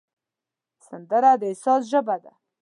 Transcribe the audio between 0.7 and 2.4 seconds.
سندره د احساس ژبه ده